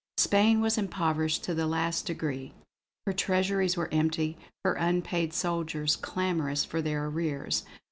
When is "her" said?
3.05-3.13, 4.65-4.73